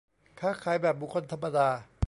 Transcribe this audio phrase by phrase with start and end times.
[0.39, 1.67] ค้าขายแบบบุคคลธรรมดา